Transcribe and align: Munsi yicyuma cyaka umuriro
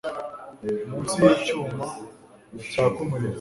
Munsi 0.87 1.15
yicyuma 1.25 1.85
cyaka 2.71 2.97
umuriro 3.03 3.29